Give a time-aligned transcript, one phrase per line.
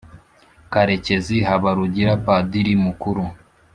[0.73, 3.23] karekezi habarugira padiri mukuru